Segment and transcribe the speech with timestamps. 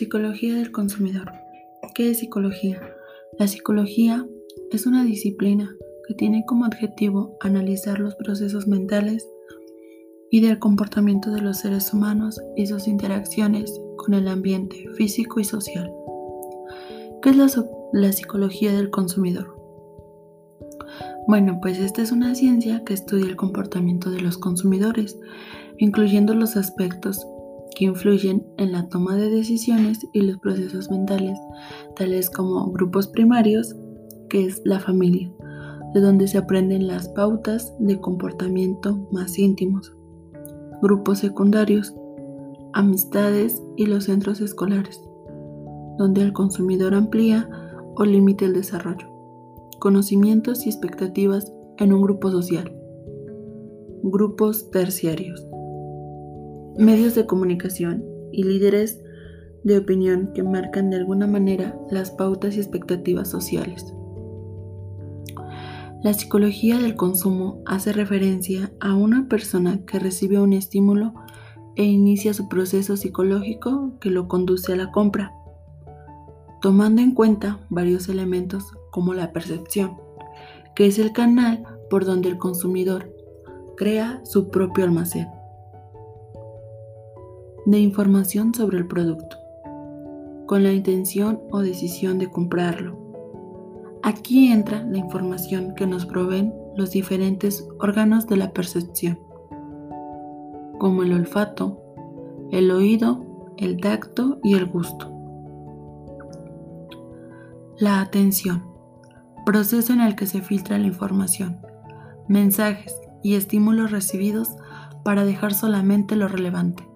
[0.00, 1.30] Psicología del consumidor.
[1.94, 2.80] ¿Qué es psicología?
[3.38, 4.26] La psicología
[4.72, 5.76] es una disciplina
[6.08, 9.28] que tiene como objetivo analizar los procesos mentales
[10.30, 15.44] y del comportamiento de los seres humanos y sus interacciones con el ambiente físico y
[15.44, 15.92] social.
[17.20, 17.36] ¿Qué es
[17.92, 19.54] la, psicología del consumidor?
[21.28, 25.18] Bueno, pues esta es una ciencia que estudia el comportamiento de los consumidores,
[25.76, 27.26] incluyendo los aspectos
[27.80, 31.38] que influyen en la toma de decisiones y los procesos mentales,
[31.96, 33.74] tales como grupos primarios,
[34.28, 35.32] que es la familia,
[35.94, 39.96] de donde se aprenden las pautas de comportamiento más íntimos,
[40.82, 41.94] grupos secundarios,
[42.74, 45.02] amistades y los centros escolares,
[45.96, 47.48] donde el consumidor amplía
[47.96, 49.08] o limita el desarrollo,
[49.78, 52.76] conocimientos y expectativas en un grupo social,
[54.02, 55.49] grupos terciarios
[56.80, 59.00] medios de comunicación y líderes
[59.64, 63.92] de opinión que marcan de alguna manera las pautas y expectativas sociales.
[66.02, 71.12] La psicología del consumo hace referencia a una persona que recibe un estímulo
[71.76, 75.34] e inicia su proceso psicológico que lo conduce a la compra,
[76.62, 79.98] tomando en cuenta varios elementos como la percepción,
[80.74, 83.14] que es el canal por donde el consumidor
[83.76, 85.28] crea su propio almacén
[87.66, 89.36] de información sobre el producto,
[90.46, 92.98] con la intención o decisión de comprarlo.
[94.02, 99.18] Aquí entra la información que nos proveen los diferentes órganos de la percepción,
[100.78, 101.82] como el olfato,
[102.50, 105.12] el oído, el tacto y el gusto.
[107.78, 108.64] La atención,
[109.44, 111.60] proceso en el que se filtra la información,
[112.26, 114.56] mensajes y estímulos recibidos
[115.04, 116.89] para dejar solamente lo relevante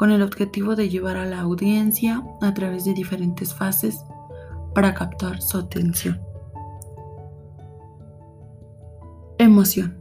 [0.00, 4.02] con el objetivo de llevar a la audiencia a través de diferentes fases
[4.74, 6.18] para captar su atención.
[9.36, 9.98] Emoción.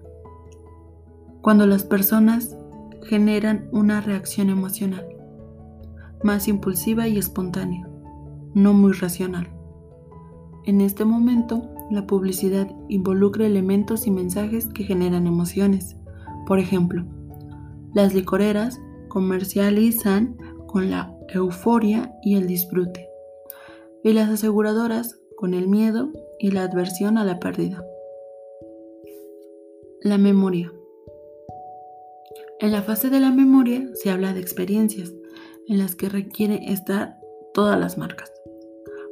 [1.41, 2.55] Cuando las personas
[3.07, 5.05] generan una reacción emocional,
[6.23, 7.85] más impulsiva y espontánea,
[8.53, 9.49] no muy racional.
[10.63, 15.97] En este momento, la publicidad involucra elementos y mensajes que generan emociones.
[16.47, 17.03] Por ejemplo,
[17.93, 18.79] las licoreras
[19.09, 20.37] comercializan
[20.67, 23.09] con la euforia y el disfrute,
[24.03, 27.83] y las aseguradoras con el miedo y la adversión a la pérdida.
[30.01, 30.71] La memoria.
[32.59, 35.13] En la fase de la memoria se habla de experiencias
[35.67, 37.17] en las que requiere estar
[37.53, 38.31] todas las marcas.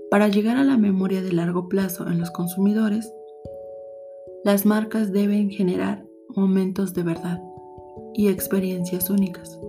[0.10, 3.12] Para llegar a la memoria de largo plazo en los consumidores,
[4.44, 7.42] las marcas deben generar momentos de verdad
[8.14, 9.60] y experiencias únicas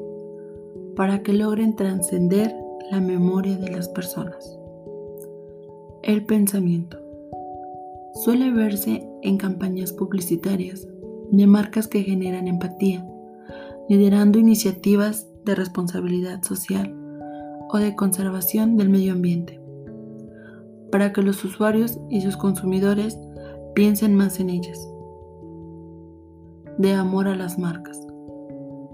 [0.98, 2.52] para que logren trascender
[2.90, 4.58] la memoria de las personas.
[6.02, 6.98] El pensamiento
[8.24, 10.88] suele verse en campañas publicitarias
[11.30, 13.06] de marcas que generan empatía,
[13.88, 16.92] liderando iniciativas de responsabilidad social
[17.70, 19.60] o de conservación del medio ambiente,
[20.90, 23.16] para que los usuarios y sus consumidores
[23.72, 24.84] piensen más en ellas.
[26.76, 28.07] De amor a las marcas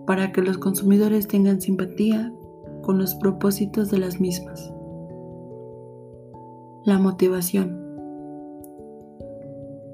[0.06, 2.32] para que los consumidores tengan simpatía
[2.82, 4.72] con los propósitos de las mismas.
[6.84, 7.82] La motivación.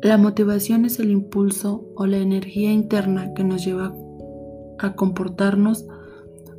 [0.02, 3.94] La motivación es el impulso o la energía interna que nos lleva
[4.78, 5.86] a comportarnos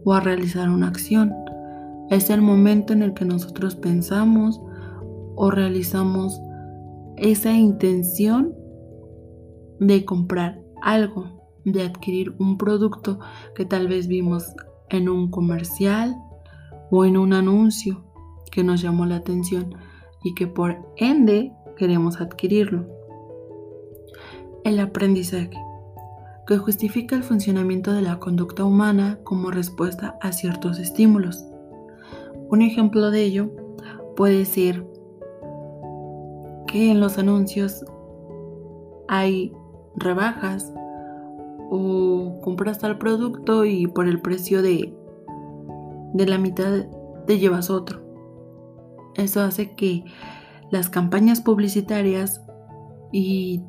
[0.06, 1.34] o a realizar una acción.
[2.10, 4.62] Es el momento en el que nosotros pensamos
[5.36, 6.40] o realizamos
[7.18, 8.56] esa intención
[9.80, 13.20] de comprar algo de adquirir un producto
[13.56, 14.54] que tal vez vimos
[14.90, 16.16] en un comercial
[16.90, 18.04] o en un anuncio
[18.52, 19.76] que nos llamó la atención
[20.24, 22.86] y que por ende queremos adquirirlo.
[24.64, 25.58] El aprendizaje,
[26.46, 31.46] que justifica el funcionamiento de la conducta humana como respuesta a ciertos estímulos.
[32.50, 33.50] Un ejemplo de ello
[34.16, 34.86] puede ser
[36.68, 37.86] que en los anuncios
[39.08, 39.54] hay
[39.96, 40.74] rebajas
[41.74, 44.94] o compras tal producto y por el precio de,
[46.14, 46.86] de la mitad
[47.26, 48.02] te llevas otro.
[49.16, 50.04] Eso hace que
[50.70, 52.42] las campañas publicitarias
[53.14, 53.64] y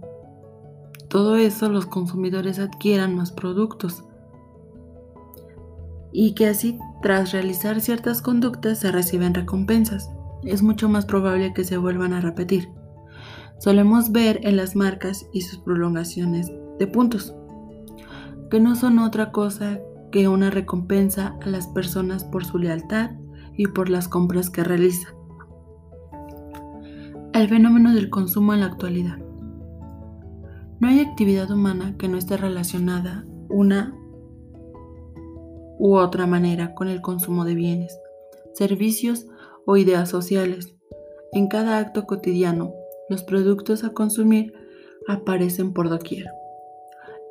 [1.08, 4.02] todo eso los consumidores adquieran más productos.
[6.10, 10.10] Y que así tras realizar ciertas conductas se reciben recompensas.
[10.42, 12.68] Es mucho más probable que se vuelvan a repetir.
[13.60, 16.50] Solemos ver en las marcas y sus prolongaciones
[16.80, 17.36] de puntos
[18.52, 23.12] que no son otra cosa que una recompensa a las personas por su lealtad
[23.56, 25.14] y por las compras que realiza.
[27.32, 29.16] El fenómeno del consumo en la actualidad.
[30.80, 33.96] No hay actividad humana que no esté relacionada una
[35.78, 37.98] u otra manera con el consumo de bienes,
[38.52, 39.28] servicios
[39.64, 40.76] o ideas sociales.
[41.32, 42.74] En cada acto cotidiano,
[43.08, 44.52] los productos a consumir
[45.08, 46.26] aparecen por doquier.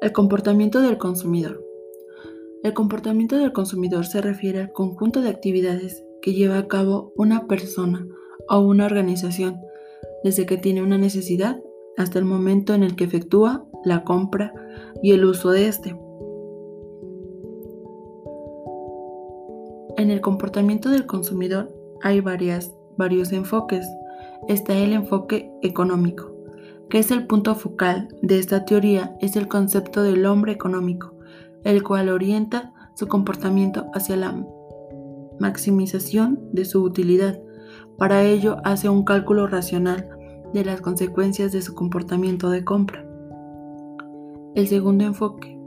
[0.02, 1.64] El comportamiento del consumidor.
[2.64, 7.46] El comportamiento del consumidor se refiere al conjunto de actividades que lleva a cabo una
[7.46, 8.08] persona
[8.50, 9.62] o una organización
[10.24, 11.62] desde que tiene una necesidad
[11.98, 14.56] hasta el momento en el que efectúa la compra
[15.04, 15.96] y el uso de este.
[19.98, 21.72] En el comportamiento del consumidor
[22.02, 23.86] hay varios enfoques.
[24.48, 26.31] Está el enfoque económico,
[26.92, 31.16] que es el punto focal de esta teoría, es el concepto del hombre económico,
[31.64, 34.46] el cual orienta su comportamiento hacia la
[35.40, 37.40] maximización de su utilidad.
[37.98, 40.10] Para ello hace un cálculo racional
[40.54, 43.06] de las consecuencias de su comportamiento de compra.
[44.54, 45.58] El segundo enfoque,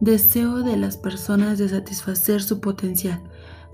[0.00, 3.22] Deseo de las personas de satisfacer su potencial,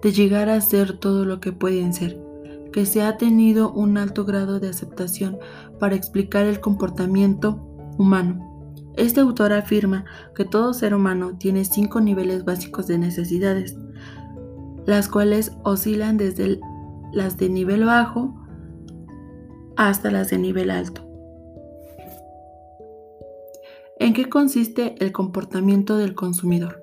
[0.02, 2.22] de llegar a ser todo lo que pueden ser,
[2.70, 5.38] que se ha tenido un alto grado de aceptación
[5.80, 7.66] para explicar el comportamiento
[7.96, 8.55] humano
[8.96, 10.04] este autor afirma
[10.34, 13.76] que todo ser humano tiene cinco niveles básicos de necesidades,
[14.86, 16.58] las cuales oscilan desde
[17.12, 18.34] las de nivel bajo
[19.76, 21.02] hasta las de nivel alto.
[23.98, 26.82] ¿En qué consiste el comportamiento del consumidor?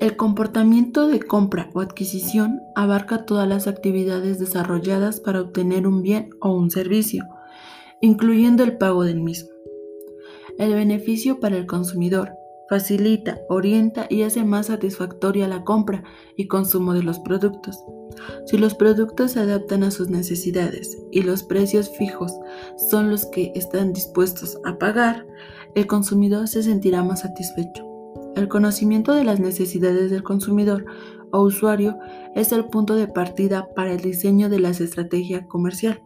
[0.00, 6.30] El comportamiento de compra o adquisición abarca todas las actividades desarrolladas para obtener un bien
[6.40, 7.26] o un servicio
[8.00, 9.50] incluyendo el pago del mismo.
[10.58, 12.32] El beneficio para el consumidor
[12.70, 16.04] facilita, orienta y hace más satisfactoria la compra
[16.36, 17.82] y consumo de los productos.
[18.46, 22.32] Si los productos se adaptan a sus necesidades y los precios fijos
[22.90, 25.26] son los que están dispuestos a pagar,
[25.74, 27.84] el consumidor se sentirá más satisfecho.
[28.36, 30.84] El conocimiento de las necesidades del consumidor
[31.32, 31.98] o usuario
[32.36, 36.00] es el punto de partida para el diseño de las estrategias comercial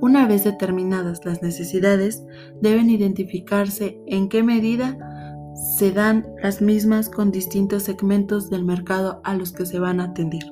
[0.00, 2.24] una vez determinadas las necesidades,
[2.60, 4.96] deben identificarse en qué medida
[5.76, 10.04] se dan las mismas con distintos segmentos del mercado a los que se van a
[10.04, 10.44] atender.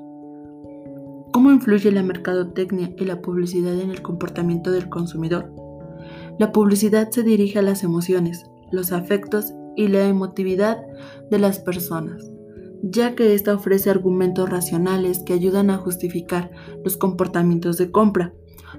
[1.33, 5.53] ¿Cómo influye la mercadotecnia y la publicidad en el comportamiento del consumidor?
[6.39, 10.79] La publicidad se dirige a las emociones, los afectos y la emotividad
[11.31, 12.31] de las personas,
[12.83, 16.51] ya que ésta ofrece argumentos racionales que ayudan a justificar
[16.85, 18.33] los comportamientos de compra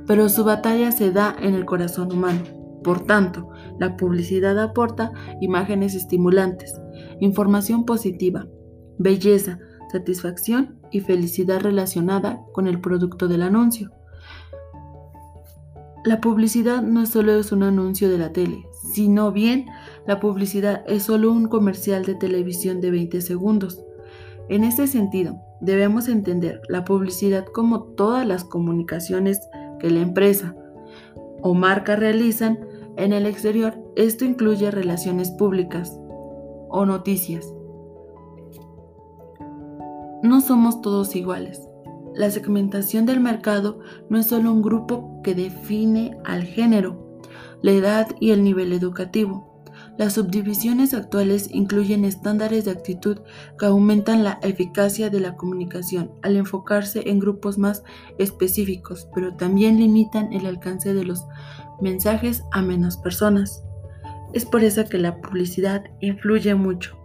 [0.06, 2.41] pero su batalla se da en el corazón humano.
[2.84, 6.79] Por tanto, la publicidad aporta imágenes estimulantes,
[7.20, 8.48] información positiva,
[8.98, 9.60] belleza,
[9.91, 13.91] satisfacción y felicidad relacionada con el producto del anuncio.
[16.06, 19.65] La publicidad no solo es un anuncio de la tele, sino bien
[20.06, 23.84] la publicidad es solo un comercial de televisión de 20 segundos.
[24.48, 29.41] En este sentido, debemos entender la publicidad como todas las comunicaciones
[29.80, 30.56] que la empresa
[31.42, 32.60] o marca realizan
[32.98, 33.76] en el exterior.
[33.96, 35.98] Esto incluye relaciones públicas
[36.70, 37.54] o noticias.
[40.24, 41.62] No somos todos iguales.
[42.16, 43.80] La segmentación del mercado
[44.10, 47.20] no es solo un grupo que define al género,
[47.62, 49.47] la edad y el nivel educativo.
[49.98, 53.18] Las subdivisiones actuales incluyen estándares de actitud
[53.58, 57.84] que aumentan la eficacia de la comunicación al enfocarse en grupos más
[58.20, 61.25] específicos, pero también limitan el alcance de los
[61.82, 63.63] mensajes a menos personas.
[64.34, 66.96] Es por eso que la publicidad influye mucho,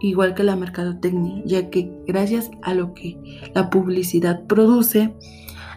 [0.00, 3.18] igual que la mercadotecnia, ya que gracias a lo que
[3.54, 5.12] la publicidad produce,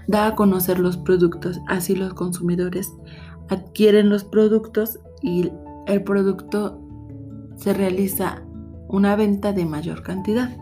[0.08, 2.94] da a conocer los productos, así los consumidores
[3.50, 5.52] adquieren los productos y
[5.88, 6.82] el producto
[7.56, 8.44] se realiza
[8.90, 10.56] una venta de mayor cantidad.